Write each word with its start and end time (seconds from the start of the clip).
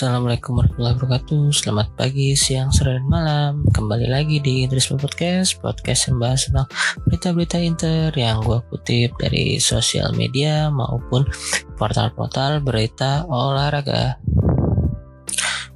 Assalamualaikum 0.00 0.56
warahmatullahi 0.56 0.96
wabarakatuh. 0.96 1.44
Selamat 1.52 1.92
pagi, 1.92 2.32
siang, 2.32 2.72
sore, 2.72 2.96
dan 2.96 3.04
malam. 3.04 3.68
Kembali 3.68 4.08
lagi 4.08 4.40
di 4.40 4.64
Interisme 4.64 4.96
Podcast 4.96 5.60
Podcast 5.60 6.08
yang 6.08 6.16
bahas 6.16 6.48
tentang 6.48 6.64
berita-berita 7.04 7.60
inter 7.60 8.08
Yang 8.16 8.38
gue 8.48 8.58
kutip 8.72 9.10
dari 9.20 9.60
sosial 9.60 10.16
media 10.16 10.72
Maupun 10.72 11.28
portal-portal 11.76 12.64
berita 12.64 13.28
olahraga. 13.28 14.16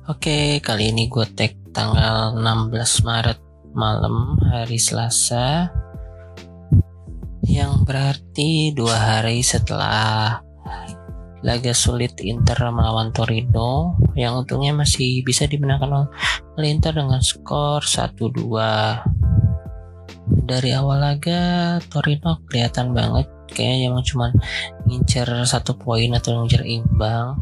Oke, 0.08 0.56
kali 0.64 0.88
ini 0.88 1.12
gue 1.12 1.28
tag 1.36 1.60
tanggal 1.76 2.32
16 2.40 3.04
Maret 3.04 3.38
malam 3.76 4.40
hari 4.40 4.80
Selasa. 4.80 5.68
Yang 7.44 7.72
berarti 7.84 8.72
dua 8.72 9.20
hari 9.20 9.44
setelah 9.44 10.43
laga 11.44 11.76
sulit 11.76 12.16
Inter 12.24 12.56
melawan 12.72 13.12
Torino 13.12 14.00
yang 14.16 14.40
untungnya 14.40 14.72
masih 14.72 15.20
bisa 15.22 15.44
dimenangkan 15.44 16.08
oleh 16.56 16.68
Inter 16.72 16.96
dengan 16.96 17.20
skor 17.20 17.84
1-2 17.84 18.40
dari 20.48 20.72
awal 20.72 21.04
laga 21.04 21.76
Torino 21.92 22.40
kelihatan 22.48 22.96
banget 22.96 23.28
kayaknya 23.52 23.92
emang 23.92 24.04
cuma 24.04 24.32
ngincer 24.88 25.28
satu 25.44 25.76
poin 25.76 26.12
atau 26.16 26.40
ngincer 26.40 26.64
imbang. 26.64 27.36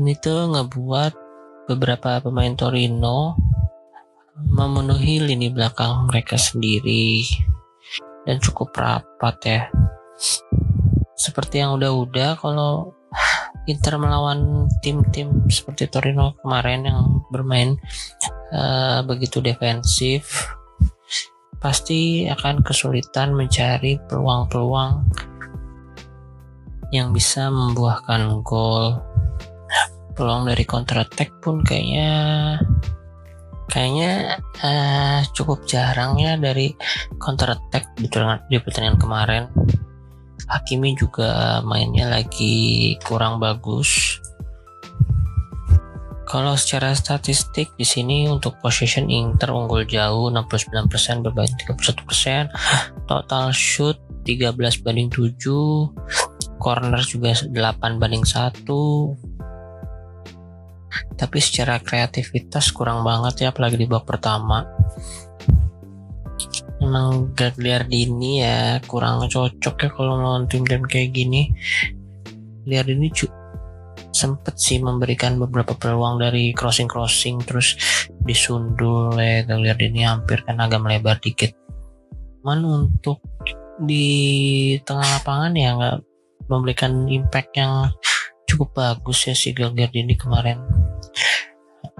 Ini 0.00 0.12
tuh 0.18 0.50
ngebuat 0.50 1.12
beberapa 1.70 2.18
pemain 2.24 2.52
Torino 2.56 3.38
memenuhi 4.34 5.22
lini 5.22 5.48
belakang 5.52 6.10
mereka 6.10 6.34
sendiri. 6.34 7.24
Dan 8.24 8.40
cukup 8.40 8.72
rapat 8.72 9.36
ya 9.44 9.60
seperti 11.14 11.62
yang 11.62 11.78
udah-udah 11.78 12.38
kalau 12.38 12.94
Inter 13.70 13.96
melawan 13.96 14.68
tim-tim 14.84 15.48
seperti 15.48 15.88
Torino 15.88 16.36
kemarin 16.44 16.84
yang 16.84 17.24
bermain 17.32 17.80
uh, 18.52 19.00
begitu 19.08 19.40
defensif 19.40 20.52
pasti 21.64 22.28
akan 22.28 22.60
kesulitan 22.60 23.32
mencari 23.32 23.96
peluang-peluang 24.04 25.08
yang 26.92 27.10
bisa 27.16 27.48
membuahkan 27.48 28.44
gol. 28.44 29.00
Peluang 30.14 30.46
dari 30.46 30.62
counter 30.62 31.02
attack 31.02 31.42
pun 31.42 31.64
kayaknya 31.64 32.10
kayaknya 33.66 34.38
uh, 34.62 35.24
cukup 35.34 35.64
jarang 35.66 36.20
ya 36.20 36.38
dari 36.38 36.70
counter 37.18 37.56
attack 37.58 37.96
di 37.98 38.06
pertandingan 38.60 39.00
kemarin 39.00 39.44
Hakimi 40.48 40.92
juga 40.96 41.60
mainnya 41.64 42.08
lagi 42.08 42.96
kurang 43.04 43.40
bagus. 43.40 44.20
Kalau 46.24 46.56
secara 46.56 46.96
statistik 46.96 47.76
di 47.76 47.86
sini 47.86 48.26
untuk 48.26 48.58
possession 48.58 49.06
Inter 49.12 49.52
unggul 49.54 49.84
jauh 49.86 50.32
69% 50.32 51.22
berbanding 51.22 51.58
31%, 51.62 52.50
total 53.06 53.52
shoot 53.54 54.00
13 54.24 54.56
banding 54.82 55.12
7, 55.12 55.36
corner 56.58 57.02
juga 57.04 57.36
8 57.36 58.00
banding 58.00 58.24
1. 58.24 58.64
Tapi 61.14 61.38
secara 61.38 61.78
kreativitas 61.78 62.72
kurang 62.72 63.04
banget 63.06 63.46
ya 63.46 63.48
apalagi 63.52 63.78
di 63.78 63.86
babak 63.86 64.16
pertama 64.16 64.66
emang 66.84 67.32
Gagliardini 67.32 68.44
ya 68.44 68.78
kurang 68.84 69.24
cocok 69.26 69.74
ya 69.80 69.88
kalau 69.90 70.20
lawan 70.20 70.44
tim-tim 70.44 70.84
kayak 70.84 71.16
gini. 71.16 71.50
Gagliardini 72.64 73.08
sempet 74.14 74.54
sih 74.60 74.78
memberikan 74.78 75.40
beberapa 75.40 75.74
peluang 75.74 76.22
dari 76.22 76.54
crossing-crossing 76.54 77.42
terus 77.42 77.74
disundul 78.22 79.16
ya 79.18 79.42
Gagliardini 79.42 80.06
hampir 80.06 80.44
kan 80.44 80.60
agak 80.60 80.84
melebar 80.84 81.18
dikit. 81.18 81.56
Cuman 82.44 82.60
untuk 82.62 83.24
di 83.80 84.78
tengah 84.86 85.18
lapangan 85.18 85.52
ya 85.58 85.74
nggak 85.74 85.98
memberikan 86.46 87.08
impact 87.10 87.50
yang 87.58 87.90
cukup 88.44 88.70
bagus 88.76 89.26
ya 89.26 89.34
si 89.34 89.50
Gagliardini 89.50 90.14
kemarin. 90.14 90.62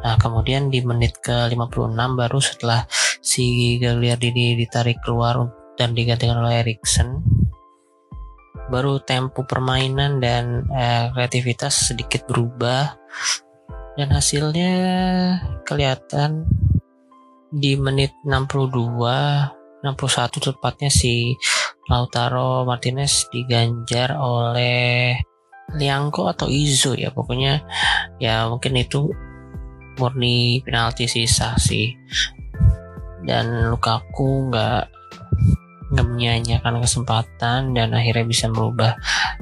Nah, 0.04 0.20
kemudian 0.20 0.68
di 0.68 0.84
menit 0.84 1.16
ke-56 1.24 1.96
baru 1.96 2.38
setelah 2.38 2.84
si 3.24 3.80
Gagliardini 3.80 4.52
ditarik 4.60 5.00
keluar 5.00 5.48
dan 5.80 5.96
digantikan 5.96 6.44
oleh 6.44 6.60
Erikson, 6.60 7.24
baru 8.68 9.00
tempo 9.00 9.48
permainan 9.48 10.20
dan 10.20 10.68
eh, 10.68 11.08
kreativitas 11.16 11.90
sedikit 11.90 12.28
berubah. 12.28 13.00
Dan 13.94 14.10
hasilnya 14.10 14.74
kelihatan 15.62 16.50
di 17.54 17.78
menit 17.78 18.10
62 18.26 18.74
61 19.86 20.50
tepatnya 20.50 20.90
si 20.90 21.38
Lautaro 21.86 22.66
Martinez 22.66 23.30
diganjar 23.30 24.18
oleh 24.18 25.14
Liangko 25.78 26.26
atau 26.26 26.50
Izo 26.50 26.98
ya. 26.98 27.14
Pokoknya 27.14 27.62
ya 28.18 28.50
mungkin 28.50 28.74
itu 28.82 29.14
murni 29.94 30.58
penalti 30.66 31.06
sisa 31.06 31.54
sih 31.54 31.94
dan 33.24 33.72
Lukaku 33.72 34.48
nggak 34.52 34.88
nggak 35.94 36.06
menyanyikan 36.06 36.80
kesempatan 36.80 37.76
dan 37.76 37.88
akhirnya 37.92 38.24
bisa 38.24 38.48
merubah 38.48 38.96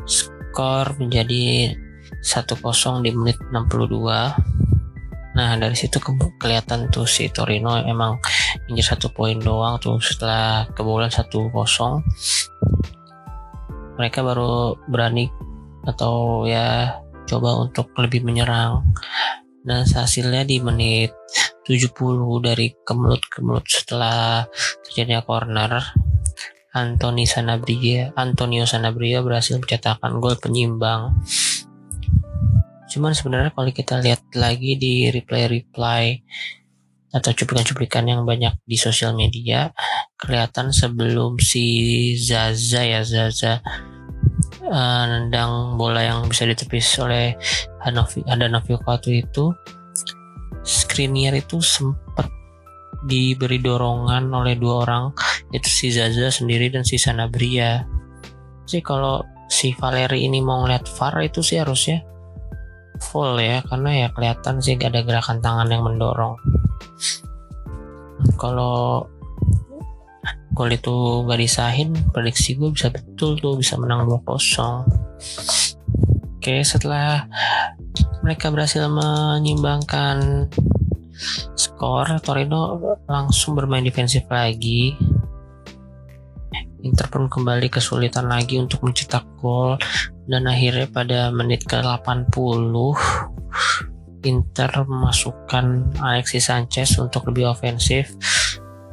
skor 0.07 0.95
menjadi 0.99 1.75
1-0 2.23 3.05
di 3.05 3.11
menit 3.15 3.39
62 3.51 5.33
nah 5.33 5.57
dari 5.57 5.73
situ 5.73 5.97
ke 5.97 6.13
kelihatan 6.37 6.93
tuh 6.93 7.09
si 7.09 7.33
Torino 7.33 7.81
emang 7.81 8.21
injek 8.69 8.93
satu 8.93 9.09
poin 9.09 9.41
doang 9.41 9.81
tuh 9.81 9.97
setelah 9.97 10.69
kebobolan 10.77 11.09
1-0 11.09 11.33
mereka 13.97 14.21
baru 14.21 14.77
berani 14.89 15.33
atau 15.87 16.45
ya 16.47 16.99
coba 17.27 17.65
untuk 17.65 17.91
lebih 17.99 18.23
menyerang. 18.27 18.83
Dan 19.63 19.87
hasilnya 19.87 20.43
di 20.43 20.59
menit 20.59 21.15
70 21.65 21.95
dari 22.43 22.75
kemelut-kemelut 22.83 23.67
setelah 23.67 24.47
terjadinya 24.87 25.23
corner. 25.23 25.73
Anthony 26.73 27.29
Sanabria 27.29 28.17
Antonio 28.17 28.65
Sanabria 28.65 29.21
berhasil 29.21 29.61
mencetakkan 29.61 30.17
gol 30.25 30.41
penyimbang. 30.41 31.13
Cuman 32.89 33.13
sebenarnya 33.13 33.53
kalau 33.53 33.69
kita 33.69 34.01
lihat 34.01 34.25
lagi 34.33 34.81
di 34.81 35.13
replay-replay 35.13 36.25
atau 37.13 37.31
cuplikan-cuplikan 37.37 38.09
yang 38.09 38.25
banyak 38.25 38.57
di 38.65 38.81
sosial 38.81 39.13
media 39.13 39.69
kelihatan 40.17 40.73
sebelum 40.73 41.37
si 41.37 41.65
Zaza 42.17 42.81
ya 42.81 43.05
Zaza 43.05 43.61
uh, 44.65 45.05
nendang 45.05 45.77
bola 45.77 46.01
yang 46.01 46.25
bisa 46.25 46.49
ditepis 46.49 46.89
oleh 47.05 47.37
Hanovi 47.85 48.25
Hanovi 48.25 48.73
Katu 48.81 49.13
itu 49.13 49.53
Skriniar 50.63 51.35
itu 51.35 51.59
sempat 51.59 52.31
diberi 53.07 53.59
dorongan 53.59 54.31
oleh 54.31 54.55
dua 54.59 54.87
orang. 54.87 55.05
Yaitu 55.51 55.71
si 55.71 55.87
Zaza 55.91 56.31
sendiri 56.31 56.71
dan 56.71 56.87
si 56.87 56.97
Sanabria. 56.97 57.87
Sih 58.67 58.81
kalau 58.81 59.27
si 59.51 59.75
Valeri 59.75 60.25
ini 60.25 60.41
mau 60.41 60.65
ngeliat 60.65 60.89
VAR 60.97 61.21
itu 61.27 61.45
sih 61.45 61.61
harusnya 61.61 62.01
full 63.03 63.37
ya. 63.43 63.61
Karena 63.67 64.07
ya 64.07 64.09
kelihatan 64.15 64.63
sih 64.63 64.79
gak 64.79 64.95
ada 64.95 65.03
gerakan 65.03 65.39
tangan 65.43 65.69
yang 65.69 65.83
mendorong. 65.83 66.39
Kalau 68.39 69.07
gol 70.53 70.69
itu 70.69 71.25
gak 71.25 71.41
disahin 71.41 71.97
prediksi 72.13 72.61
gue 72.61 72.69
bisa 72.71 72.93
betul 72.93 73.41
tuh 73.41 73.57
bisa 73.57 73.81
menang 73.81 74.05
2-0 74.05 74.29
oke 76.37 76.57
setelah 76.61 77.25
mereka 78.23 78.49
berhasil 78.55 78.87
menyimbangkan 78.87 80.49
skor 81.59 82.07
Torino 82.25 82.79
langsung 83.11 83.53
bermain 83.59 83.85
defensif 83.85 84.25
lagi 84.31 84.97
Inter 86.83 87.07
pun 87.07 87.31
kembali 87.31 87.71
kesulitan 87.71 88.27
lagi 88.27 88.59
untuk 88.59 88.83
mencetak 88.83 89.23
gol 89.39 89.79
dan 90.27 90.51
akhirnya 90.51 90.91
pada 90.91 91.31
menit 91.31 91.63
ke-80 91.67 92.75
Inter 94.23 94.71
memasukkan 94.87 95.99
Alexis 95.99 96.47
Sanchez 96.51 96.99
untuk 96.99 97.27
lebih 97.31 97.55
ofensif 97.55 98.15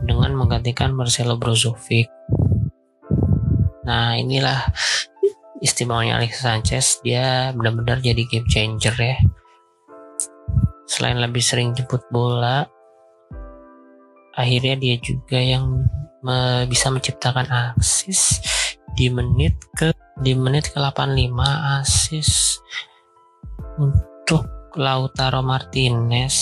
dengan 0.06 0.34
menggantikan 0.34 0.94
Marcelo 0.94 1.38
Brozovic. 1.38 2.10
Nah 3.86 4.18
inilah 4.18 4.70
istimewanya 5.60 6.20
Alexis 6.20 6.44
Sanchez 6.44 6.86
dia 7.04 7.52
benar-benar 7.56 8.00
jadi 8.00 8.24
game 8.28 8.48
changer 8.48 8.96
ya. 8.96 9.18
Selain 10.90 11.20
lebih 11.22 11.44
sering 11.44 11.76
jemput 11.78 12.02
bola, 12.10 12.66
akhirnya 14.34 14.76
dia 14.80 14.96
juga 15.00 15.38
yang 15.38 15.86
me 16.24 16.68
bisa 16.68 16.92
menciptakan 16.92 17.48
asis 17.78 18.44
di 18.98 19.08
menit 19.08 19.56
ke 19.78 19.96
di 20.20 20.36
menit 20.36 20.76
ke 20.76 20.80
85 20.80 21.32
asis 21.80 22.60
untuk 23.80 24.44
Lautaro 24.76 25.40
Martinez 25.40 26.36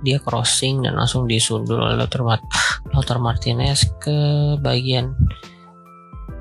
dia 0.00 0.20
crossing 0.20 0.84
dan 0.84 0.96
langsung 0.96 1.28
disundul 1.28 1.80
oleh 1.80 1.96
Lautaro 1.96 3.20
Martinez 3.20 3.88
ke 4.00 4.16
bagian 4.60 5.12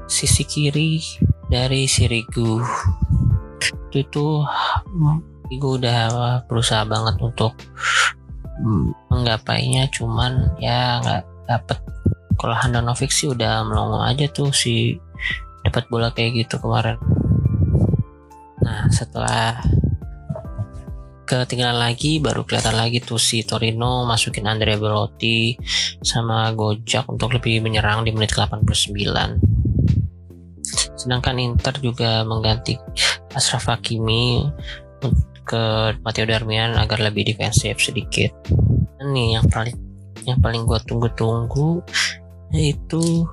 sisi 0.07 0.43
kiri 0.47 0.99
dari 1.49 1.89
Sirigu 1.89 2.61
itu 3.89 4.05
tuh 4.13 4.45
gue 5.49 5.73
udah 5.81 6.45
berusaha 6.45 6.85
banget 6.85 7.17
untuk 7.17 7.57
menggapainya 9.09 9.89
cuman 9.89 10.53
ya 10.61 11.01
nggak 11.01 11.23
dapet. 11.49 11.79
Kalau 12.39 12.55
Handanovic 12.55 13.11
sih 13.11 13.27
udah 13.27 13.65
melongo 13.65 13.99
aja 14.05 14.29
tuh 14.29 14.53
si 14.53 14.95
dapat 15.65 15.89
bola 15.89 16.13
kayak 16.13 16.45
gitu 16.45 16.61
kemarin. 16.61 17.01
Nah 18.61 18.87
setelah 18.93 19.59
ketinggalan 21.25 21.77
lagi 21.77 22.17
baru 22.21 22.45
kelihatan 22.45 22.77
lagi 22.77 23.01
tuh 23.01 23.21
si 23.21 23.45
Torino 23.45 24.05
masukin 24.05 24.49
Andrea 24.49 24.77
Belotti 24.77 25.57
sama 26.01 26.49
Gojak 26.53 27.05
untuk 27.09 27.37
lebih 27.37 27.61
menyerang 27.61 28.01
di 28.05 28.13
menit 28.13 28.33
89 28.33 29.48
sedangkan 30.99 31.39
Inter 31.39 31.71
juga 31.79 32.27
mengganti 32.27 32.75
Ashraf 33.31 33.71
Hakimi 33.71 34.43
ke 35.47 35.95
Matteo 36.05 36.27
Darmian 36.29 36.77
agar 36.77 36.99
lebih 37.01 37.31
defensif 37.31 37.79
sedikit. 37.81 38.29
Ini 39.01 39.39
yang 39.39 39.47
paling 39.47 39.73
yang 40.27 40.37
paling 40.43 40.67
gue 40.67 40.77
tunggu-tunggu 40.85 41.81
yaitu 42.53 43.25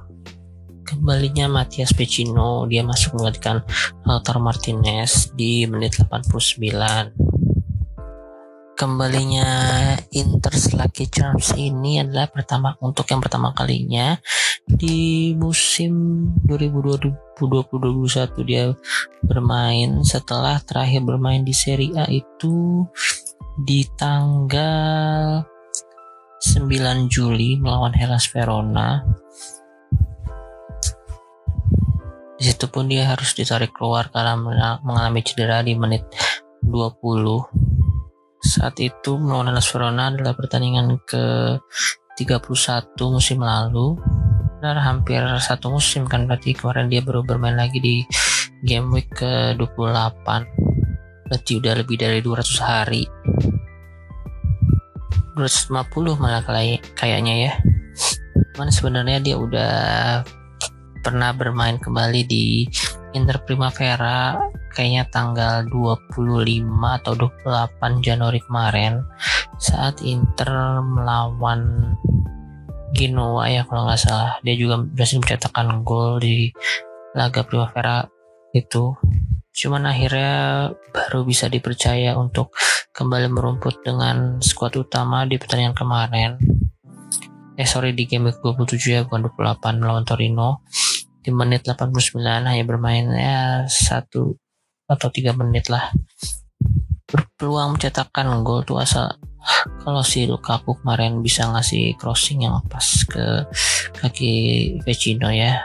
kembalinya 0.87 1.51
Matias 1.51 1.91
Pecino. 1.93 2.65
Dia 2.71 2.87
masuk 2.87 3.19
menggantikan 3.19 3.61
Lautaro 4.07 4.39
Martinez 4.39 5.35
di 5.35 5.67
menit 5.67 5.99
89 5.99 7.36
kembalinya 8.77 9.49
Inter 10.13 10.53
Lucky 10.77 11.09
Charms 11.09 11.57
ini 11.57 12.05
adalah 12.05 12.29
pertama 12.29 12.77
untuk 12.85 13.09
yang 13.09 13.25
pertama 13.25 13.57
kalinya 13.57 14.21
di 14.69 15.33
musim 15.33 16.29
2020-2021 16.45 18.45
dia 18.45 18.77
bermain. 19.25 20.05
Setelah 20.05 20.61
terakhir 20.61 21.09
bermain 21.09 21.41
di 21.41 21.57
Serie 21.57 21.97
A 21.97 22.05
itu 22.13 22.85
di 23.57 23.89
tanggal 23.97 25.41
9 26.45 27.09
Juli 27.09 27.57
melawan 27.57 27.97
Hellas 27.97 28.29
Verona. 28.29 29.01
Di 32.37 32.45
situ 32.45 32.69
pun 32.69 32.93
dia 32.93 33.09
harus 33.09 33.33
ditarik 33.33 33.73
keluar 33.73 34.13
karena 34.13 34.37
mengalami 34.85 35.25
cedera 35.25 35.65
di 35.65 35.73
menit 35.73 36.05
20 36.61 37.66
saat 38.57 38.81
itu 38.81 39.21
melawan 39.21 39.53
Hellas 39.53 39.69
Verona 39.69 40.09
adalah 40.09 40.33
pertandingan 40.33 40.97
ke 41.05 41.57
31 42.17 42.97
musim 43.13 43.45
lalu. 43.45 44.01
Dan 44.65 44.81
hampir 44.81 45.21
satu 45.37 45.69
musim 45.69 46.09
kan 46.09 46.25
berarti 46.25 46.57
kemarin 46.57 46.89
dia 46.89 47.05
baru 47.05 47.21
bermain 47.21 47.61
lagi 47.61 47.77
di 47.77 48.01
game 48.65 48.89
week 48.89 49.13
ke 49.13 49.53
28 49.61 51.29
berarti 51.29 51.53
udah 51.61 51.75
lebih 51.77 51.97
dari 52.01 52.25
200 52.25 52.57
hari. 52.65 53.05
250 55.37 56.17
malah 56.17 56.41
kayaknya 56.97 57.35
ya. 57.51 57.53
Cuman 58.57 58.73
sebenarnya 58.73 59.21
dia 59.21 59.37
udah 59.37 59.75
pernah 61.05 61.37
bermain 61.37 61.77
kembali 61.77 62.25
di 62.25 62.65
Inter 63.13 63.45
Primavera 63.45 64.41
kayaknya 64.77 65.09
tanggal 65.09 65.65
25 65.73 66.69
atau 67.01 67.13
28 67.17 68.05
Januari 68.05 68.45
kemarin 68.45 69.01
saat 69.57 70.05
Inter 70.05 70.85
melawan 70.85 71.97
Genoa 72.93 73.49
ya 73.49 73.65
kalau 73.65 73.89
nggak 73.89 74.01
salah. 74.01 74.37
Dia 74.45 74.57
juga 74.57 74.81
berhasil 74.81 75.21
mencetakkan 75.21 75.85
gol 75.85 76.21
di 76.21 76.53
laga 77.17 77.45
Primavera 77.45 78.05
itu. 78.53 78.93
Cuman 79.57 79.89
akhirnya 79.89 80.73
baru 80.93 81.25
bisa 81.25 81.49
dipercaya 81.49 82.17
untuk 82.17 82.53
kembali 82.93 83.33
merumput 83.33 83.81
dengan 83.85 84.41
skuad 84.41 84.77
utama 84.77 85.25
di 85.25 85.37
pertandingan 85.41 85.77
kemarin. 85.77 86.31
Eh 87.57 87.69
sorry 87.69 87.97
di 87.97 88.05
game 88.05 88.33
27 88.33 88.77
ya 88.93 89.01
bukan 89.09 89.29
28 89.33 89.81
melawan 89.81 90.05
Torino. 90.05 90.65
Di 91.21 91.35
menit 91.35 91.67
89 91.69 92.17
hanya 92.23 92.65
bermain 92.65 93.09
ya 93.13 93.67
satu 93.67 94.37
atau 94.87 95.09
tiga 95.11 95.35
menit 95.35 95.67
lah. 95.71 95.91
Berpeluang 97.07 97.79
mencetakkan 97.79 98.27
gol 98.43 98.67
tuh 98.67 98.83
asal 98.83 99.15
kalau 99.87 100.03
si 100.03 100.27
Lukaku 100.27 100.75
kemarin 100.83 101.23
bisa 101.23 101.47
ngasih 101.47 101.95
crossing 101.99 102.43
yang 102.43 102.59
pas 102.67 103.07
ke 103.07 103.47
kaki 103.95 104.35
Vecino 104.83 105.31
ya. 105.31 105.63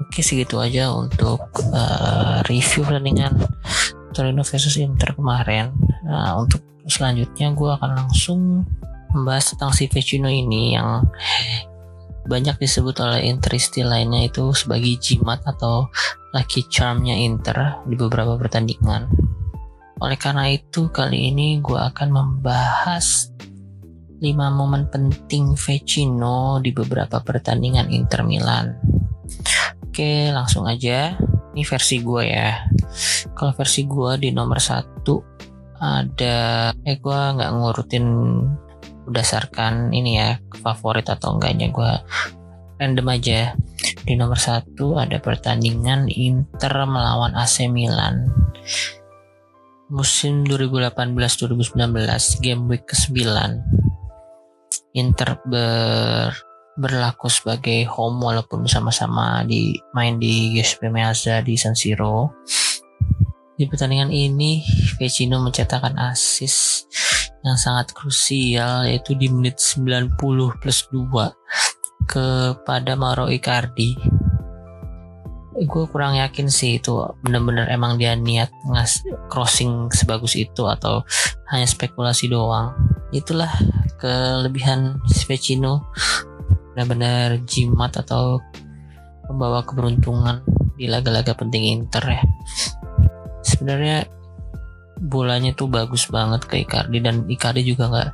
Oke 0.00 0.24
segitu 0.24 0.56
aja 0.56 0.88
untuk 0.96 1.44
uh, 1.76 2.40
review 2.48 2.88
pertandingan 2.88 3.36
Torino 4.16 4.40
versus 4.40 4.80
Inter 4.80 5.12
kemarin. 5.12 5.76
Nah 6.08 6.40
untuk 6.40 6.64
selanjutnya 6.88 7.52
gue 7.52 7.70
akan 7.76 7.90
langsung 7.92 8.64
membahas 9.12 9.52
tentang 9.52 9.76
si 9.76 9.84
Vecino 9.92 10.32
ini 10.32 10.72
yang 10.72 11.04
banyak 12.28 12.60
disebut 12.60 13.00
oleh 13.00 13.30
Interisti 13.30 13.80
lainnya 13.80 14.28
itu 14.28 14.52
sebagai 14.52 14.96
jimat 15.00 15.40
atau 15.46 15.88
lucky 16.36 16.66
charmnya 16.68 17.16
Inter 17.16 17.80
di 17.88 17.94
beberapa 17.96 18.36
pertandingan. 18.36 19.08
Oleh 20.00 20.16
karena 20.16 20.48
itu 20.48 20.88
kali 20.88 21.32
ini 21.32 21.60
gue 21.60 21.76
akan 21.76 22.08
membahas 22.08 23.28
5 24.20 24.24
momen 24.52 24.88
penting 24.92 25.56
Vecino 25.56 26.60
di 26.60 26.72
beberapa 26.76 27.20
pertandingan 27.24 27.88
Inter 27.88 28.20
Milan. 28.24 28.76
Oke 29.84 30.28
langsung 30.32 30.68
aja, 30.68 31.16
ini 31.52 31.62
versi 31.64 32.00
gue 32.00 32.22
ya. 32.28 32.68
Kalau 33.32 33.52
versi 33.56 33.88
gue 33.88 34.20
di 34.20 34.28
nomor 34.32 34.60
satu 34.60 35.20
ada, 35.80 36.70
eh 36.84 36.96
gue 37.00 37.20
nggak 37.36 37.52
ngurutin 37.56 38.06
berdasarkan 39.10 39.90
ini 39.90 40.22
ya 40.22 40.38
favorit 40.62 41.10
atau 41.10 41.36
enggaknya 41.36 41.68
gue 41.74 41.92
random 42.80 43.08
aja. 43.12 43.52
Di 44.00 44.16
nomor 44.16 44.40
satu 44.40 44.96
ada 44.96 45.20
pertandingan 45.20 46.08
Inter 46.08 46.72
melawan 46.88 47.36
AC 47.36 47.68
Milan. 47.68 48.32
Musim 49.90 50.46
2018-2019 50.46 51.74
game 52.40 52.62
week 52.70 52.86
ke-9 52.86 53.18
Inter 54.94 55.38
ber 55.46 56.30
berlaku 56.80 57.28
sebagai 57.28 57.84
home 57.92 58.24
walaupun 58.24 58.64
sama-sama 58.64 59.44
di 59.44 59.76
main 59.92 60.16
di 60.16 60.56
Giuseppe 60.56 60.88
Meazza 60.88 61.44
di 61.44 61.54
San 61.60 61.76
Siro. 61.76 62.32
Di 63.54 63.68
pertandingan 63.68 64.08
ini 64.08 64.64
Vecino 64.96 65.36
mencetakkan 65.44 66.00
assist 66.00 66.88
yang 67.40 67.56
sangat 67.56 67.96
krusial 67.96 68.84
yaitu 68.84 69.16
di 69.16 69.32
menit 69.32 69.56
90 69.56 70.16
plus 70.60 70.86
2 70.92 72.08
kepada 72.08 72.92
Mauro 72.96 73.30
Icardi. 73.30 73.96
Gue 75.60 75.84
kurang 75.92 76.16
yakin 76.16 76.48
sih 76.48 76.80
itu 76.80 76.96
bener-bener 77.20 77.68
emang 77.68 78.00
dia 78.00 78.16
niat 78.16 78.48
ngas 78.68 79.04
crossing 79.28 79.92
sebagus 79.92 80.32
itu 80.36 80.64
atau 80.64 81.04
hanya 81.52 81.68
spekulasi 81.68 82.32
doang. 82.32 82.72
Itulah 83.12 83.50
kelebihan 84.00 85.00
Vecino 85.28 85.84
benar-benar 86.72 87.44
jimat 87.44 87.92
atau 87.98 88.40
membawa 89.28 89.60
keberuntungan 89.62 90.40
di 90.80 90.88
laga-laga 90.88 91.36
penting 91.36 91.76
Inter 91.76 92.04
ya. 92.08 92.22
Sebenarnya 93.44 94.08
bolanya 95.00 95.56
tuh 95.56 95.66
bagus 95.66 96.04
banget 96.12 96.44
ke 96.44 96.60
Icardi 96.60 97.00
dan 97.00 97.24
Icardi 97.24 97.64
juga 97.64 97.88
nggak 97.88 98.10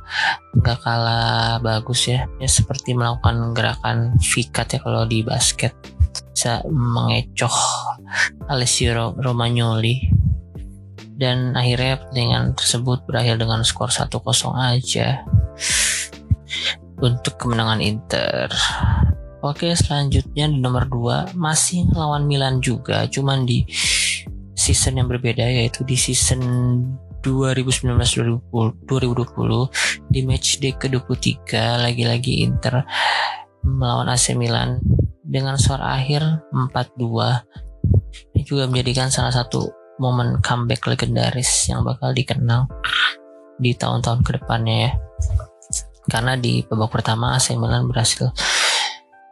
nggak 0.63 0.77
kalah 0.81 1.59
bagus 1.59 2.07
ya. 2.07 2.23
Ya 2.39 2.47
seperti 2.47 2.95
melakukan 2.95 3.51
gerakan 3.51 4.15
vikat 4.17 4.67
ya 4.73 4.79
kalau 4.79 5.03
di 5.03 5.21
basket. 5.21 5.75
Bisa 6.31 6.63
mengecoh 6.71 7.53
Alessio 8.47 9.13
Romagnoli. 9.19 10.15
Dan 11.17 11.57
akhirnya 11.57 11.97
pertandingan 11.97 12.53
tersebut 12.53 13.01
berakhir 13.09 13.41
dengan 13.41 13.65
skor 13.65 13.89
1-0 13.89 14.13
aja 14.53 15.25
untuk 17.01 17.41
kemenangan 17.41 17.81
Inter. 17.81 18.53
Oke 19.41 19.73
selanjutnya 19.77 20.49
di 20.49 20.57
nomor 20.61 20.89
2 20.89 21.37
masih 21.37 21.89
lawan 21.93 22.25
Milan 22.25 22.61
juga 22.61 23.05
cuman 23.05 23.45
di 23.45 23.65
season 24.67 24.99
yang 24.99 25.07
berbeda 25.07 25.47
yaitu 25.47 25.87
di 25.87 25.95
season 25.95 26.43
2019-2020 27.23 28.51
di 30.11 30.19
match 30.27 30.59
day 30.59 30.75
ke-23 30.75 31.51
lagi-lagi 31.87 32.43
Inter 32.43 32.83
melawan 33.63 34.11
AC 34.11 34.35
Milan 34.35 34.83
dengan 35.23 35.55
skor 35.55 35.79
akhir 35.79 36.43
4-2 36.51 38.35
ini 38.35 38.41
juga 38.43 38.67
menjadikan 38.67 39.07
salah 39.07 39.31
satu 39.31 39.71
momen 39.97 40.39
comeback 40.45 40.85
legendaris 40.85 41.67
yang 41.71 41.81
bakal 41.81 42.13
dikenal 42.13 42.69
di 43.57 43.73
tahun-tahun 43.73 44.21
ke 44.21 44.37
depannya 44.37 44.75
ya. 44.89 44.91
Karena 46.07 46.39
di 46.39 46.63
babak 46.63 47.01
pertama 47.01 47.35
AC 47.35 47.57
Milan 47.57 47.89
berhasil 47.89 48.31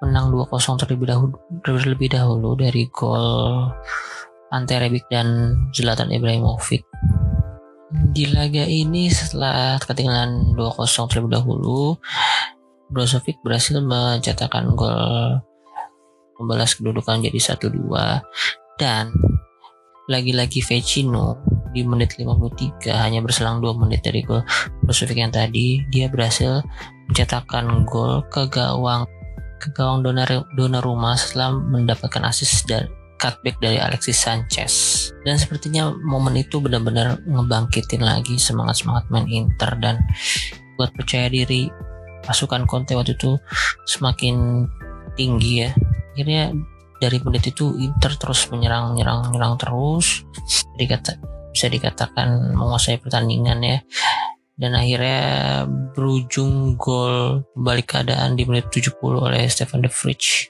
menang 0.04 0.34
2-0 0.34 0.82
terlebih 0.82 1.08
dahulu 1.08 1.34
terlebih 1.64 2.10
dahulu 2.12 2.60
dari 2.60 2.92
gol 2.92 3.72
Ante 4.56 4.80
Rebic 4.80 5.04
dan 5.12 5.60
Zlatan 5.76 6.16
Ibrahimovic. 6.16 6.88
Di 8.16 8.32
laga 8.32 8.64
ini 8.64 9.12
setelah 9.12 9.76
ketinggalan 9.84 10.56
2-0 10.56 11.12
terlebih 11.12 11.36
dahulu 11.36 12.00
Brozovic 12.88 13.42
berhasil 13.44 13.82
mencetakkan 13.84 14.72
gol 14.78 15.44
membalas 16.40 16.76
kedudukan 16.76 17.24
jadi 17.24 17.40
1-2 17.60 17.92
dan 18.80 19.12
lagi-lagi 20.08 20.62
Vecino 20.64 21.40
di 21.76 21.84
menit 21.84 22.16
53 22.16 22.88
hanya 22.88 23.20
berselang 23.20 23.60
2 23.60 23.82
menit 23.84 24.04
dari 24.04 24.24
gol 24.24 24.44
Brozovic 24.84 25.20
yang 25.20 25.34
tadi 25.36 25.84
dia 25.92 26.08
berhasil 26.08 26.64
mencetakkan 27.12 27.84
gol 27.84 28.24
ke 28.32 28.48
gawang 28.48 29.04
ke 29.60 29.72
gawang 29.76 30.06
Donnarumma 30.56 31.18
setelah 31.18 31.58
mendapatkan 31.58 32.24
assist 32.28 32.68
dan 32.70 32.86
cutback 33.18 33.58
dari 33.60 33.80
Alexis 33.80 34.20
Sanchez. 34.20 34.74
Dan 35.24 35.40
sepertinya 35.40 35.92
momen 35.92 36.38
itu 36.40 36.60
benar-benar 36.62 37.20
ngebangkitin 37.26 38.04
lagi 38.04 38.38
semangat-semangat 38.38 39.08
main 39.12 39.28
Inter. 39.28 39.72
Dan 39.80 40.00
buat 40.76 40.92
percaya 40.94 41.32
diri 41.32 41.72
pasukan 42.26 42.66
Conte 42.66 42.98
waktu 42.98 43.16
itu 43.16 43.38
semakin 43.88 44.68
tinggi 45.16 45.68
ya. 45.68 45.72
Akhirnya 46.16 46.52
dari 47.00 47.18
menit 47.22 47.52
itu 47.52 47.76
Inter 47.80 48.16
terus 48.16 48.48
menyerang 48.52 48.96
menyerang 48.96 49.32
menyerang 49.32 49.56
terus. 49.60 50.24
Dikata 50.76 51.16
bisa 51.56 51.72
dikatakan 51.72 52.56
menguasai 52.56 53.00
pertandingan 53.00 53.60
ya. 53.64 53.80
Dan 54.56 54.72
akhirnya 54.72 55.20
berujung 55.92 56.80
gol 56.80 57.44
balik 57.60 57.92
keadaan 57.92 58.40
di 58.40 58.48
menit 58.48 58.72
70 58.72 58.96
oleh 59.04 59.44
Stefan 59.52 59.84
De 59.84 59.92
Vrij 59.92 60.48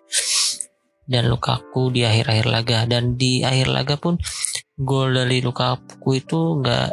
dan 1.06 1.30
Lukaku 1.30 1.94
di 1.94 2.04
akhir-akhir 2.06 2.46
laga. 2.50 2.80
Dan 2.90 3.16
di 3.16 3.42
akhir 3.42 3.70
laga 3.70 3.96
pun 3.98 4.18
gol 4.76 5.16
dari 5.16 5.40
Lukaku 5.40 6.10
itu 6.18 6.60
nggak 6.62 6.90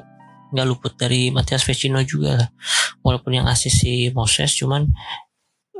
nggak 0.53 0.67
luput 0.69 0.93
dari 1.01 1.33
Matias 1.33 1.65
Vecino 1.65 2.01
juga 2.05 2.45
lah. 2.45 2.49
Walaupun 3.01 3.43
yang 3.43 3.47
asis 3.49 3.83
si 3.83 4.13
Moses 4.13 4.53
cuman 4.55 4.87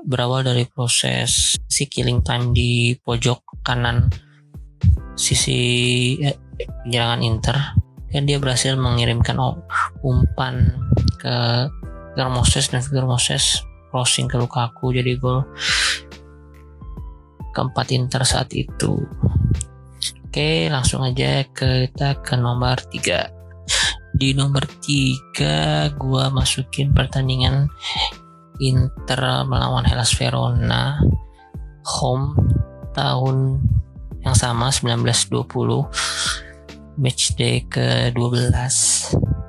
berawal 0.03 0.43
dari 0.43 0.67
proses 0.67 1.55
si 1.71 1.87
killing 1.87 2.27
time 2.27 2.51
di 2.51 2.99
pojok 2.99 3.63
kanan 3.63 4.11
sisi 5.15 5.61
eh, 6.21 6.37
penyerangan 6.85 7.21
Inter. 7.23 7.57
Dan 8.13 8.29
dia 8.29 8.37
berhasil 8.37 8.77
mengirimkan 8.77 9.41
umpan 10.05 10.77
ke 11.17 11.37
Victor 12.13 12.29
Moses 12.29 12.69
dan 12.69 12.85
Victor 12.85 13.09
Moses 13.09 13.65
crossing 13.89 14.29
ke 14.29 14.37
Lukaku 14.37 14.93
jadi 14.93 15.17
gol 15.17 15.49
keempat 17.53 17.93
Inter 17.93 18.25
saat 18.25 18.49
itu. 18.57 19.05
Oke 20.33 20.73
langsung 20.73 21.05
aja 21.05 21.45
kita 21.45 22.25
ke 22.25 22.41
nomor 22.41 22.81
3 22.89 24.17
di 24.17 24.33
nomor 24.33 24.65
3 24.65 25.93
gua 26.01 26.33
masukin 26.33 26.97
pertandingan 26.97 27.69
Inter 28.61 29.45
melawan 29.45 29.85
Hellas 29.85 30.17
Verona 30.17 30.97
home 31.85 32.33
tahun 32.97 33.61
yang 34.23 34.37
sama 34.37 34.71
1920 34.73 37.01
match 37.01 37.35
day 37.35 37.65
ke-12 37.67 38.53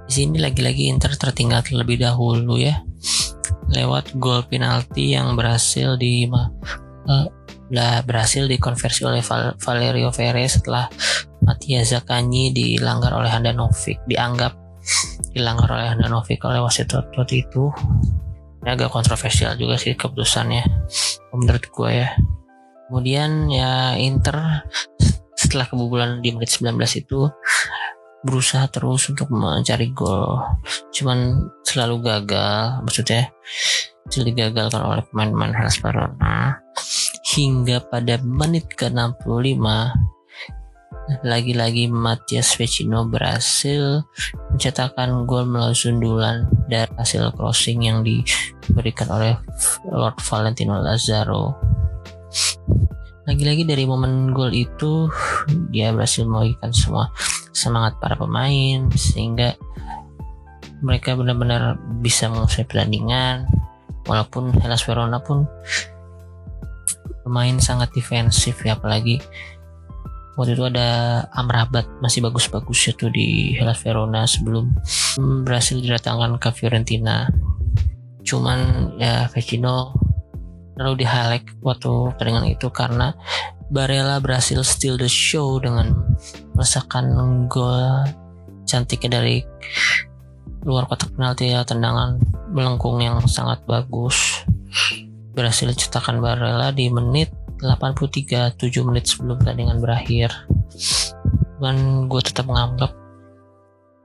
di 0.08 0.12
sini 0.12 0.40
lagi-lagi 0.40 0.88
Inter 0.90 1.16
tertinggal 1.16 1.64
terlebih 1.64 2.00
dahulu 2.02 2.58
ya 2.60 2.84
lewat 3.72 4.16
gol 4.18 4.44
penalti 4.48 5.12
yang 5.16 5.36
berhasil 5.36 5.96
di 6.00 6.28
uh, 6.28 7.28
berhasil 8.06 8.46
dikonversi 8.46 9.02
oleh 9.02 9.26
Val 9.26 9.58
Valerio 9.58 10.14
Perez 10.14 10.62
setelah 10.62 10.86
Mattia 11.42 11.82
Zaccagni 11.82 12.54
dilanggar 12.54 13.18
oleh 13.18 13.34
Handanovic 13.34 13.98
dianggap 14.06 14.54
dilanggar 15.34 15.70
oleh 15.74 15.88
Handanovic 15.90 16.40
oleh 16.46 16.62
wasit 16.62 16.94
waktu 16.94 17.44
itu. 17.44 17.74
Ini 18.64 18.80
agak 18.80 18.94
kontroversial 18.94 19.60
juga 19.60 19.76
sih 19.76 19.98
keputusannya 19.98 20.64
menurut 21.36 21.66
gue 21.68 21.90
ya. 21.92 22.10
Kemudian 22.88 23.50
ya 23.50 23.98
Inter 23.98 24.64
setelah 25.34 25.66
kebobolan 25.68 26.22
di 26.22 26.32
menit 26.32 26.54
19 26.54 26.78
itu 26.96 27.28
berusaha 28.24 28.70
terus 28.72 29.10
untuk 29.12 29.34
mencari 29.34 29.92
gol. 29.92 30.40
Cuman 30.96 31.50
selalu 31.66 32.06
gagal 32.06 32.86
maksudnya 32.86 33.34
selalu 34.08 34.32
digagalkan 34.32 34.84
oleh 34.84 35.04
pemain-pemain 35.10 35.68
Verona 35.82 36.62
hingga 37.34 37.82
pada 37.90 38.22
menit 38.22 38.70
ke-65 38.78 39.58
lagi-lagi 41.26 41.92
Matias 41.92 42.56
Vecino 42.56 43.04
berhasil 43.10 44.06
mencetakkan 44.54 45.28
gol 45.28 45.50
melalui 45.50 45.76
sundulan 45.76 46.48
dari 46.70 46.88
hasil 46.96 47.34
crossing 47.36 47.84
yang 47.84 48.06
diberikan 48.06 49.10
oleh 49.12 49.34
Lord 49.90 50.22
Valentino 50.24 50.80
Lazaro. 50.80 51.58
Lagi-lagi 53.28 53.68
dari 53.68 53.84
momen 53.84 54.32
gol 54.32 54.54
itu 54.56 55.12
dia 55.74 55.92
berhasil 55.92 56.24
membagikan 56.24 56.72
semua 56.72 57.12
semangat 57.52 58.00
para 58.00 58.16
pemain 58.16 58.88
sehingga 58.96 59.58
mereka 60.86 61.16
benar-benar 61.18 61.80
bisa 62.00 62.32
menguasai 62.32 62.68
pertandingan 62.68 63.48
walaupun 64.08 64.52
Hellas 64.60 64.84
Verona 64.84 65.20
pun 65.24 65.48
bermain 67.24 67.58
sangat 67.58 67.90
defensif 67.96 68.62
ya 68.68 68.76
apalagi 68.76 69.24
waktu 70.36 70.58
itu 70.58 70.64
ada 70.68 71.24
Amrabat 71.34 71.88
masih 72.04 72.26
bagus-bagus 72.26 72.94
tuh 72.98 73.10
di 73.10 73.56
Hellas 73.56 73.80
Verona 73.82 74.28
sebelum 74.28 74.74
berhasil 75.46 75.78
didatangkan 75.78 76.38
ke 76.42 76.50
Fiorentina. 76.52 77.30
Cuman 78.24 78.92
ya 78.98 79.30
Vecino 79.30 79.94
lalu 80.74 81.06
highlight 81.06 81.46
waktu 81.62 81.92
pertandingan 82.18 82.50
itu 82.50 82.68
karena 82.74 83.14
Barella 83.70 84.18
berhasil 84.22 84.62
steal 84.66 84.98
the 84.98 85.10
show 85.10 85.62
dengan 85.62 85.94
merasakan 86.58 87.10
gol 87.50 88.06
cantiknya 88.66 89.22
dari 89.22 89.46
luar 90.66 90.88
kotak 90.88 91.14
penalti 91.14 91.52
ya 91.52 91.62
tendangan 91.68 92.18
melengkung 92.50 93.02
yang 93.04 93.20
sangat 93.28 93.60
bagus 93.68 94.46
berhasil 95.34 95.68
cetakan 95.74 96.22
Barella 96.22 96.70
di 96.70 96.88
menit 96.94 97.34
83 97.60 98.56
7 98.56 98.88
menit 98.88 99.10
sebelum 99.10 99.42
pertandingan 99.42 99.82
berakhir. 99.82 100.30
Dan 101.58 102.08
gue 102.08 102.22
tetap 102.22 102.46
menganggap 102.46 102.92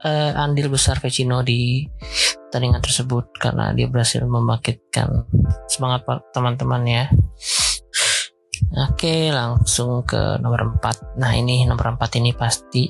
uh, 0.05 0.31
andil 0.41 0.73
besar 0.73 0.97
Vecino 0.97 1.45
di 1.45 1.85
pertandingan 2.49 2.81
tersebut 2.81 3.29
karena 3.37 3.71
dia 3.77 3.85
berhasil 3.85 4.25
membangkitkan 4.25 5.29
semangat 5.69 6.07
teman-temannya. 6.33 7.13
Oke 8.69 9.33
langsung 9.33 10.05
ke 10.05 10.37
nomor 10.37 10.77
4 10.77 11.17
Nah 11.17 11.33
ini 11.33 11.65
nomor 11.65 11.97
4 11.97 12.21
ini 12.21 12.37
pasti 12.37 12.85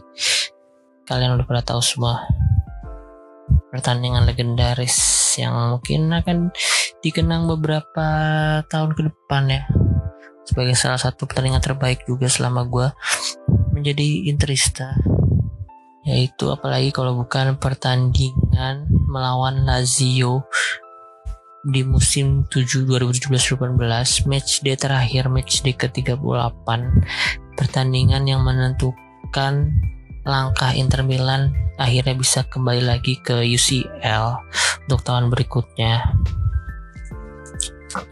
Kalian 1.07 1.39
udah 1.39 1.47
pada 1.47 1.63
tahu 1.63 1.79
semua 1.79 2.27
Pertandingan 3.71 4.27
legendaris 4.27 4.99
Yang 5.39 5.55
mungkin 5.55 6.01
akan 6.11 6.37
dikenang 6.99 7.47
beberapa 7.47 8.07
tahun 8.67 8.95
ke 8.95 9.01
depan 9.11 9.43
ya. 9.51 9.63
Sebagai 10.43 10.73
salah 10.73 10.97
satu 10.97 11.29
pertandingan 11.29 11.61
terbaik 11.61 12.03
juga 12.09 12.25
selama 12.25 12.65
gue 12.65 12.87
menjadi 13.75 14.27
interista 14.27 14.97
yaitu 16.09 16.49
apalagi 16.49 16.89
kalau 16.89 17.21
bukan 17.21 17.59
pertandingan 17.61 18.89
melawan 19.05 19.61
Lazio 19.61 20.41
di 21.67 21.85
musim 21.85 22.47
7 22.47 22.87
2017-2018 22.87 24.25
match 24.25 24.63
day 24.65 24.73
terakhir 24.79 25.27
match 25.29 25.61
day 25.61 25.75
ke-38 25.75 26.67
pertandingan 27.59 28.23
yang 28.25 28.41
menentukan 28.41 29.69
langkah 30.23 30.71
Inter 30.71 31.03
Milan 31.03 31.51
akhirnya 31.75 32.15
bisa 32.15 32.47
kembali 32.47 32.83
lagi 32.87 33.19
ke 33.19 33.43
UCL 33.43 34.39
untuk 34.87 35.03
tahun 35.03 35.27
berikutnya 35.27 36.15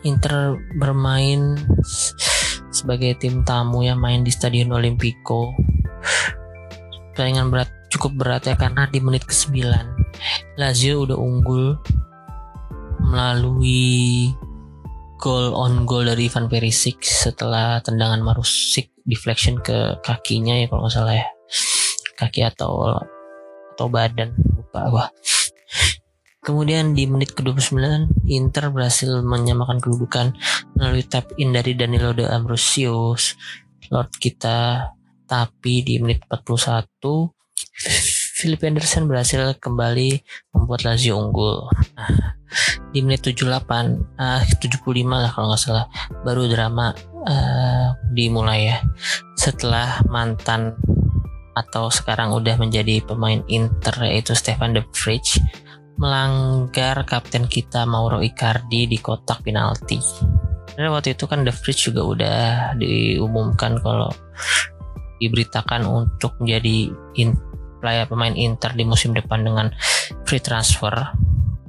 Inter 0.03 0.57
bermain 0.77 1.57
sebagai 2.73 3.17
tim 3.17 3.41
tamu 3.41 3.85
yang 3.85 3.97
main 3.97 4.21
di 4.21 4.31
Stadion 4.33 4.73
Olimpico. 4.73 5.53
Pertandingan 7.13 7.49
berat 7.49 7.69
cukup 7.89 8.11
berat 8.19 8.43
ya 8.45 8.55
karena 8.59 8.85
di 8.91 8.99
menit 8.99 9.23
ke-9 9.25 9.63
Lazio 10.59 11.07
udah 11.07 11.17
unggul 11.17 11.79
melalui 13.07 14.29
gol 15.17 15.55
on 15.55 15.87
goal 15.87 16.05
dari 16.05 16.29
Ivan 16.29 16.51
Perisic 16.51 17.01
setelah 17.01 17.81
tendangan 17.81 18.21
Marusik 18.21 18.93
deflection 19.07 19.57
ke 19.63 19.97
kakinya 20.03 20.53
ya 20.59 20.69
kalau 20.69 20.85
nggak 20.85 20.93
salah 20.93 21.15
ya. 21.15 21.27
kaki 22.17 22.41
atau 22.43 22.97
atau 23.73 23.87
badan 23.87 24.33
lupa 24.57 24.81
wah 24.89 25.09
Kemudian 26.47 26.95
di 26.95 27.03
menit 27.11 27.35
ke-29 27.35 27.75
Inter 28.31 28.71
berhasil 28.71 29.19
menyamakan 29.19 29.83
kedudukan 29.83 30.31
melalui 30.79 31.03
tap 31.03 31.35
in 31.35 31.51
dari 31.51 31.75
Danilo 31.75 32.15
de 32.15 32.23
Ambrosius 32.23 33.35
Lord 33.91 34.15
kita 34.15 34.87
tapi 35.27 35.83
di 35.83 35.99
menit 35.99 36.23
41 36.31 37.35
Philip 38.37 38.63
Anderson 38.63 39.09
berhasil 39.11 39.57
kembali 39.57 40.21
membuat 40.53 40.85
Lazio 40.85 41.17
unggul. 41.17 41.67
Nah, 41.97 42.37
di 42.93 43.01
menit 43.01 43.25
78, 43.25 43.97
uh, 44.21 44.41
75 44.45 44.77
lah 45.09 45.33
kalau 45.33 45.49
nggak 45.49 45.61
salah, 45.61 45.89
baru 46.21 46.45
drama 46.45 46.93
uh, 47.25 47.97
dimulai 48.13 48.69
ya. 48.69 48.77
Setelah 49.33 50.05
mantan 50.05 50.77
atau 51.57 51.89
sekarang 51.89 52.29
udah 52.37 52.61
menjadi 52.61 53.01
pemain 53.01 53.41
Inter 53.49 54.05
yaitu 54.05 54.37
Stefan 54.37 54.77
De 54.77 54.85
Vrij 54.93 55.41
melanggar 55.97 57.01
kapten 57.03 57.49
kita 57.49 57.83
Mauro 57.89 58.21
Icardi 58.21 58.85
di 58.85 58.97
kotak 59.01 59.41
penalti. 59.41 59.97
Karena 60.77 60.93
waktu 60.93 61.17
itu 61.17 61.25
kan 61.25 61.41
The 61.41 61.49
Fridge 61.49 61.89
juga 61.89 62.01
udah 62.05 62.39
diumumkan 62.77 63.81
kalau 63.81 64.13
diberitakan 65.17 65.89
untuk 65.89 66.37
menjadi 66.37 66.93
in, 67.17 67.33
player 67.81 68.05
pemain 68.05 68.33
Inter 68.37 68.77
di 68.77 68.85
musim 68.85 69.17
depan 69.17 69.41
dengan 69.41 69.73
free 70.29 70.41
transfer. 70.41 70.93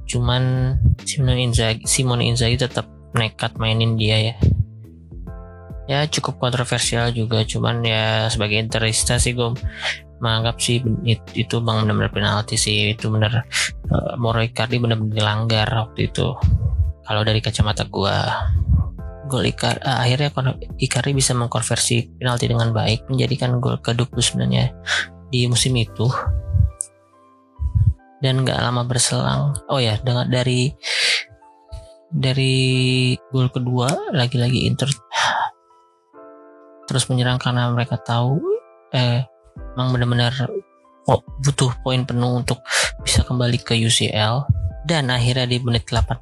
Cuman 0.05 0.77
Simone 1.05 1.49
Inzaghi, 1.49 1.89
Simone 1.89 2.29
Inzaghi 2.29 2.61
tetap 2.61 2.85
nekat 3.17 3.57
mainin 3.57 3.97
dia 3.97 4.33
ya. 4.33 4.35
Ya 5.89 6.05
cukup 6.05 6.37
kontroversial 6.37 7.09
juga, 7.17 7.49
cuman 7.49 7.81
ya 7.81 8.29
sebagai 8.29 8.61
Interista 8.61 9.17
sih 9.17 9.33
gue 9.33 9.57
menganggap 10.19 10.59
sih 10.59 10.83
itu 11.35 11.57
bang 11.63 11.87
benar-benar 11.87 12.13
penalti 12.13 12.55
sih. 12.59 12.95
Itu 12.95 13.11
benar 13.11 13.47
uh, 13.91 14.15
Moro 14.21 14.43
Icardi 14.43 14.79
benar-benar 14.79 15.15
dilanggar 15.15 15.69
waktu 15.71 16.11
itu. 16.11 16.35
Kalau 17.09 17.23
dari 17.25 17.41
kacamata 17.41 17.89
gua 17.89 18.17
gol 19.29 19.45
Icar 19.45 19.81
uh, 19.85 20.03
akhirnya 20.03 20.33
Icardi 20.81 21.13
bisa 21.13 21.33
mengkonversi 21.37 22.19
penalti 22.19 22.49
dengan 22.49 22.73
baik 22.73 23.09
menjadikan 23.09 23.61
gol 23.61 23.79
ke-20 23.81 24.19
sebenarnya 24.21 24.73
di 25.31 25.47
musim 25.47 25.77
itu. 25.77 26.09
Dan 28.19 28.43
gak 28.43 28.59
lama 28.59 28.83
berselang 28.83 29.55
oh 29.71 29.79
ya 29.79 29.95
dengan 30.03 30.27
dari 30.27 30.75
dari 32.09 33.15
gol 33.31 33.53
kedua 33.53 34.11
lagi-lagi 34.17 34.65
Inter 34.65 34.89
terus 36.89 37.05
menyerang 37.13 37.37
karena 37.37 37.69
mereka 37.69 38.01
tahu 38.01 38.41
eh 38.97 39.29
memang 39.79 39.95
benar-benar 39.95 40.35
butuh 41.39 41.71
poin 41.87 42.03
penuh 42.03 42.43
untuk 42.43 42.59
bisa 43.07 43.23
kembali 43.23 43.63
ke 43.63 43.79
UCL 43.79 44.43
dan 44.91 45.07
akhirnya 45.07 45.47
di 45.47 45.63
menit 45.63 45.87
81 45.87 46.19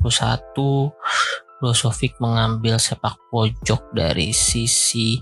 Brozovic 1.56 2.20
mengambil 2.20 2.76
sepak 2.76 3.16
pojok 3.32 3.96
dari 3.96 4.28
sisi 4.36 5.16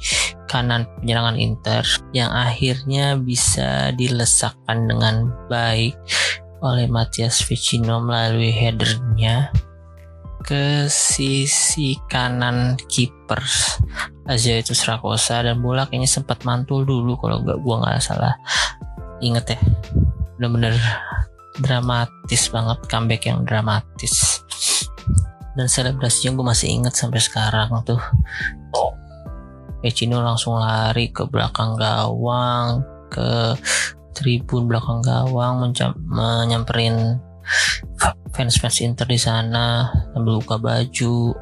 kanan 0.50 0.82
penyerangan 0.98 1.38
Inter 1.38 1.86
yang 2.10 2.34
akhirnya 2.34 3.14
bisa 3.14 3.94
dilesakkan 3.94 4.90
dengan 4.90 5.30
baik 5.46 5.94
oleh 6.58 6.90
Matias 6.90 7.38
Vecino 7.46 8.02
melalui 8.02 8.50
headernya 8.50 9.54
ke 10.44 10.86
sisi 10.92 11.96
kanan 12.12 12.76
kiper 12.84 13.40
Asia 14.28 14.60
itu 14.60 14.76
Srakosa 14.76 15.40
dan 15.40 15.64
bola 15.64 15.88
kayaknya 15.88 16.08
sempat 16.08 16.44
mantul 16.44 16.84
dulu 16.84 17.16
kalau 17.16 17.40
nggak 17.40 17.60
gua 17.64 17.84
nggak 17.84 18.04
salah. 18.04 18.36
Inget 19.24 19.56
ya 19.56 19.58
bener-bener 20.36 20.76
dramatis 21.60 22.48
banget 22.52 22.78
comeback 22.88 23.24
yang 23.28 23.44
dramatis. 23.44 24.44
Dan 25.54 25.70
selebrasinya 25.70 26.34
gue 26.34 26.46
masih 26.50 26.68
inget 26.82 26.98
sampai 26.98 27.22
sekarang 27.22 27.70
tuh. 27.86 28.00
Echino 29.86 30.18
langsung 30.18 30.58
lari 30.58 31.14
ke 31.14 31.22
belakang 31.28 31.78
gawang 31.78 32.82
ke 33.06 33.54
tribun 34.16 34.66
belakang 34.66 35.04
gawang 35.04 35.62
menyamperin 36.10 37.20
fans-fans 38.34 38.82
Inter 38.82 39.06
di 39.06 39.20
sana 39.20 39.90
sambil 40.12 40.40
buka 40.42 40.56
baju. 40.58 41.34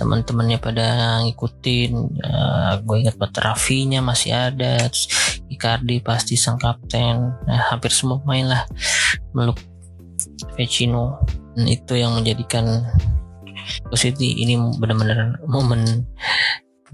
Teman-temannya 0.00 0.56
pada 0.56 1.20
ngikutin 1.28 1.92
uh, 2.24 2.72
gue 2.80 2.96
ingat 3.04 3.20
buat 3.20 3.36
Rafinya 3.36 4.00
masih 4.00 4.32
ada 4.32 4.88
terus 4.88 5.12
Icardi 5.52 6.00
pasti 6.00 6.40
sang 6.40 6.56
kapten. 6.56 7.36
Nah, 7.44 7.60
hampir 7.68 7.92
semua 7.92 8.22
main 8.24 8.48
lah 8.48 8.64
meluk 9.36 9.60
Vecino 10.56 11.20
dan 11.52 11.66
itu 11.68 12.00
yang 12.00 12.16
menjadikan 12.16 12.86
City 13.92 14.40
ini 14.40 14.56
benar-benar 14.80 15.36
momen 15.44 16.08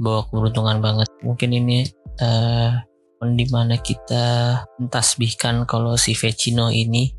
bawa 0.01 0.27
keberuntungan 0.27 0.83
banget. 0.83 1.09
Mungkin 1.23 1.51
ini 1.55 1.87
uh, 2.21 2.75
di 3.23 3.47
mana 3.49 3.81
kita 3.81 4.61
mentasbihkan 4.83 5.65
kalau 5.65 5.97
si 5.97 6.13
Vecino 6.13 6.69
ini 6.69 7.13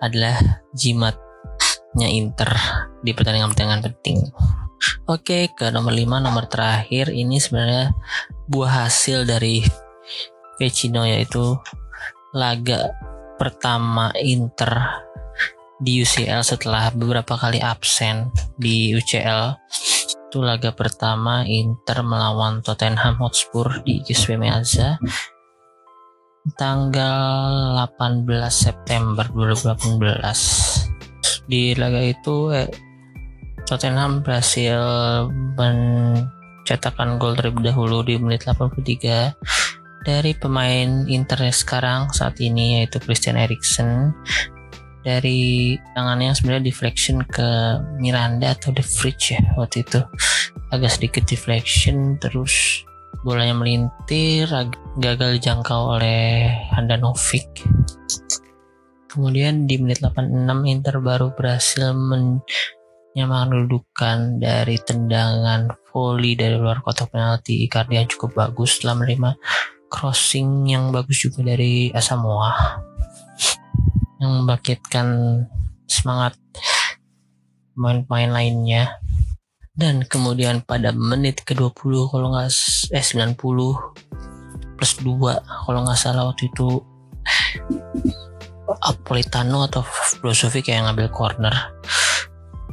adalah 0.00 0.36
jimatnya 0.76 2.08
Inter 2.08 2.50
di 3.00 3.12
pertandingan-pertandingan 3.16 3.82
penting. 3.92 4.18
Oke, 5.08 5.48
ke 5.56 5.72
nomor 5.72 5.94
5, 5.96 6.20
nomor 6.20 6.44
terakhir 6.46 7.08
ini 7.10 7.40
sebenarnya 7.40 7.96
buah 8.46 8.86
hasil 8.86 9.24
dari 9.24 9.64
Vecino 10.60 11.04
yaitu 11.04 11.56
laga 12.36 12.92
pertama 13.40 14.12
Inter 14.20 15.04
di 15.76 16.00
UCL 16.00 16.40
setelah 16.40 16.88
beberapa 16.92 17.36
kali 17.36 17.60
absen 17.60 18.32
di 18.56 18.96
UCL. 18.96 19.56
Itu 20.28 20.44
laga 20.44 20.72
pertama 20.72 21.44
Inter 21.44 22.04
melawan 22.04 22.64
Tottenham 22.64 23.20
Hotspur 23.20 23.84
di 23.84 24.00
Giuseppe 24.04 24.40
Meazza 24.40 25.00
tanggal 26.54 27.74
18 27.98 28.22
September 28.54 29.26
2018 29.34 31.50
di 31.50 31.74
laga 31.74 32.02
itu 32.02 32.54
eh, 32.54 32.70
Tottenham 33.66 34.22
berhasil 34.22 34.78
mencetakkan 35.58 37.18
gol 37.18 37.34
terlebih 37.34 37.74
dahulu 37.74 38.06
di 38.06 38.14
menit 38.14 38.46
83 38.46 39.34
dari 40.06 40.32
pemain 40.38 41.02
Inter 41.10 41.50
sekarang 41.50 42.14
saat 42.14 42.38
ini 42.38 42.78
yaitu 42.78 43.02
Christian 43.02 43.34
Eriksen. 43.34 44.14
Dari 45.02 45.74
tangannya 45.94 46.34
sebenarnya 46.34 46.66
deflection 46.66 47.22
ke 47.26 47.78
Miranda 47.98 48.54
atau 48.54 48.74
The 48.74 48.82
Fridge 48.82 49.34
ya 49.34 49.42
waktu 49.58 49.82
itu. 49.82 50.02
Agak 50.70 50.98
sedikit 50.98 51.26
deflection 51.26 52.18
terus 52.18 52.86
bolanya 53.22 53.56
melintir 53.56 54.48
gagal 54.98 55.30
dijangkau 55.40 55.96
oleh 55.96 56.50
Handanovic. 56.74 57.64
Kemudian 59.06 59.64
di 59.64 59.80
menit 59.80 60.04
86 60.04 60.44
Inter 60.68 61.00
baru 61.00 61.32
berhasil 61.32 61.96
menyamakan 61.96 63.48
kedudukan 63.48 64.18
dari 64.42 64.76
tendangan 64.82 65.72
volley 65.88 66.36
dari 66.36 66.60
luar 66.60 66.84
kotak 66.84 67.08
penalti. 67.14 67.64
Icardi 67.64 67.96
yang 67.96 68.10
cukup 68.10 68.36
bagus 68.36 68.76
setelah 68.76 69.00
menerima 69.00 69.30
crossing 69.88 70.68
yang 70.68 70.92
bagus 70.92 71.24
juga 71.24 71.56
dari 71.56 71.88
Asamoah. 71.94 72.82
Yang 74.20 74.30
membangkitkan 74.42 75.06
semangat 75.88 76.36
pemain-pemain 77.72 78.32
lainnya 78.32 79.00
dan 79.76 80.02
kemudian 80.08 80.64
pada 80.64 80.90
menit 80.96 81.44
ke-20 81.44 82.08
kalau 82.08 82.32
nggak 82.32 82.48
eh 82.96 83.04
90 83.04 83.36
plus 84.76 84.92
2 85.04 85.68
kalau 85.68 85.78
nggak 85.84 86.00
salah 86.00 86.32
waktu 86.32 86.48
itu 86.48 86.80
Apolitano 88.82 89.62
atau 89.66 89.86
Brozovic 90.20 90.68
yang 90.68 90.90
ngambil 90.90 91.08
corner. 91.14 91.54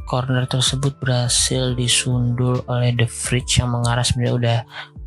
Corner 0.04 0.44
tersebut 0.46 0.94
berhasil 1.00 1.72
disundul 1.78 2.60
oleh 2.66 2.92
The 2.94 3.06
Fridge 3.08 3.62
yang 3.62 3.72
mengarah 3.72 4.04
sebenarnya 4.04 4.34
udah 4.34 4.58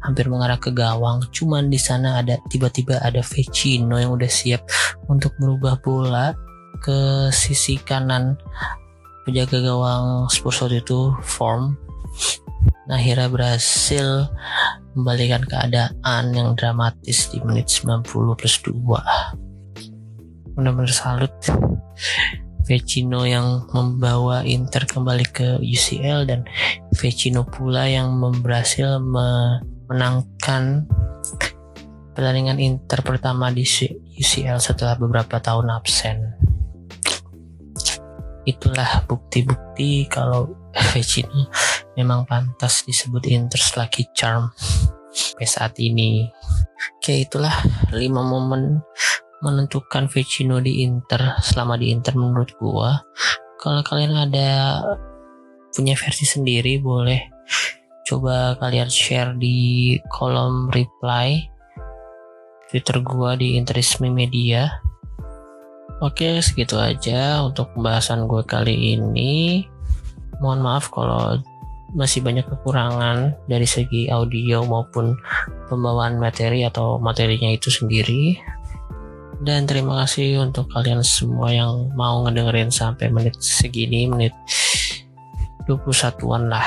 hampir 0.03 0.25
mengarah 0.31 0.57
ke 0.57 0.71
gawang. 0.71 1.21
Cuman 1.31 1.69
di 1.69 1.79
sana 1.79 2.23
ada 2.23 2.39
tiba-tiba 2.49 3.03
ada 3.03 3.19
Vecino 3.19 3.99
yang 3.99 4.15
udah 4.15 4.31
siap 4.31 4.67
untuk 5.11 5.35
merubah 5.37 5.79
bola 5.79 6.33
ke 6.81 7.29
sisi 7.35 7.77
kanan 7.83 8.35
penjaga 9.27 9.59
gawang 9.59 10.31
Spurs 10.31 10.63
waktu 10.63 10.79
itu 10.81 11.13
form 11.19 11.75
akhirnya 12.87 13.27
berhasil 13.27 14.31
membalikan 14.95 15.43
keadaan 15.43 16.23
yang 16.31 16.55
dramatis 16.55 17.27
di 17.29 17.43
menit 17.43 17.67
90 17.67 18.07
plus 18.39 18.55
2 18.63 20.57
benar-benar 20.57 20.89
salut 20.89 21.35
Vecino 22.67 23.23
yang 23.23 23.63
membawa 23.71 24.43
Inter 24.43 24.83
kembali 24.83 25.25
ke 25.31 25.47
UCL 25.63 26.27
dan 26.27 26.43
Vecino 26.91 27.47
pula 27.47 27.87
yang 27.87 28.19
berhasil 28.43 28.99
menangkan 29.87 30.83
pertandingan 32.11 32.59
Inter 32.59 32.99
pertama 33.07 33.55
di 33.55 33.63
UCL 34.19 34.59
setelah 34.59 34.99
beberapa 34.99 35.39
tahun 35.39 35.71
absen. 35.71 36.35
Itulah 38.43 39.07
bukti-bukti 39.07 40.11
kalau 40.11 40.51
Vecino 40.91 41.47
memang 41.97 42.29
pantas 42.29 42.85
disebut 42.85 43.25
Inter's 43.27 43.73
lucky 43.73 44.05
charm 44.13 44.53
sampai 45.09 45.47
saat 45.49 45.73
ini. 45.81 46.29
Oke, 47.01 47.25
itulah 47.25 47.51
5 47.89 47.97
momen 48.13 48.85
menentukan 49.41 50.05
Vecino 50.05 50.61
di 50.61 50.85
Inter 50.85 51.41
selama 51.41 51.75
di 51.75 51.89
Inter 51.89 52.13
menurut 52.13 52.53
gua. 52.61 53.01
Kalau 53.57 53.81
kalian 53.81 54.13
ada 54.13 54.81
punya 55.73 55.97
versi 55.97 56.25
sendiri 56.29 56.77
boleh 56.77 57.21
coba 58.05 58.55
kalian 58.61 58.87
share 58.87 59.35
di 59.35 59.97
kolom 60.07 60.71
reply 60.71 61.37
Twitter 62.69 63.01
gua 63.01 63.33
di 63.33 63.57
Interisme 63.57 64.13
Media. 64.13 64.69
Oke, 65.97 66.45
segitu 66.45 66.77
aja 66.77 67.41
untuk 67.41 67.73
pembahasan 67.73 68.29
gue 68.29 68.45
kali 68.45 68.93
ini. 68.93 69.65
Mohon 70.37 70.61
maaf 70.61 70.93
kalau 70.93 71.41
masih 71.95 72.19
banyak 72.19 72.43
kekurangan 72.43 73.37
dari 73.47 73.63
segi 73.63 74.11
audio 74.11 74.67
maupun 74.67 75.15
pembawaan 75.71 76.19
materi 76.19 76.67
atau 76.67 76.99
materinya 76.99 77.47
itu 77.53 77.71
sendiri. 77.71 78.35
Dan 79.37 79.69
terima 79.69 80.01
kasih 80.03 80.41
untuk 80.41 80.67
kalian 80.73 81.05
semua 81.05 81.53
yang 81.53 81.93
mau 81.93 82.25
ngedengerin 82.25 82.73
sampai 82.73 83.13
menit 83.13 83.37
segini, 83.37 84.09
menit 84.09 84.33
21-an 85.69 86.49
lah. 86.49 86.65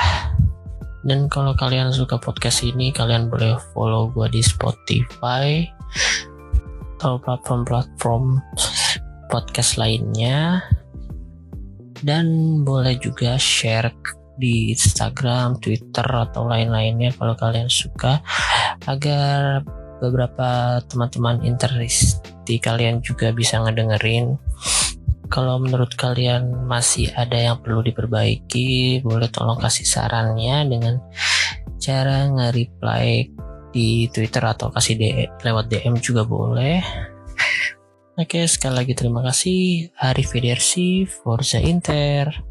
Dan 1.01 1.27
kalau 1.27 1.57
kalian 1.57 1.91
suka 1.91 2.15
podcast 2.21 2.63
ini, 2.63 2.93
kalian 2.93 3.27
boleh 3.27 3.57
follow 3.73 4.07
gue 4.13 4.29
di 4.31 4.41
Spotify 4.45 5.65
atau 7.01 7.17
platform-platform 7.19 8.39
podcast 9.27 9.81
lainnya. 9.81 10.61
Dan 12.05 12.61
boleh 12.61 12.95
juga 13.01 13.35
share 13.35 13.91
di 14.41 14.73
Instagram, 14.73 15.61
Twitter 15.61 16.03
atau 16.03 16.49
lain-lainnya 16.49 17.13
kalau 17.13 17.37
kalian 17.37 17.69
suka 17.69 18.25
agar 18.89 19.61
beberapa 20.01 20.81
teman-teman 20.89 21.45
interisti 21.45 22.57
kalian 22.57 23.05
juga 23.05 23.29
bisa 23.29 23.61
ngedengerin 23.61 24.33
kalau 25.29 25.61
menurut 25.61 25.93
kalian 25.93 26.65
masih 26.65 27.13
ada 27.13 27.37
yang 27.37 27.57
perlu 27.61 27.85
diperbaiki 27.85 28.99
boleh 29.05 29.29
tolong 29.29 29.61
kasih 29.61 29.85
sarannya 29.85 30.65
dengan 30.65 30.97
cara 31.77 32.25
nge-reply 32.27 33.29
di 33.71 34.11
Twitter 34.11 34.43
atau 34.43 34.73
kasih 34.73 34.99
DM, 34.99 35.29
lewat 35.45 35.71
DM 35.71 35.95
juga 36.01 36.25
boleh 36.27 36.83
Oke, 38.19 38.43
sekali 38.45 38.75
lagi 38.75 38.93
terima 38.93 39.23
kasih. 39.23 39.89
Arif 39.97 40.35
Forza 41.23 41.57
Inter. 41.63 42.50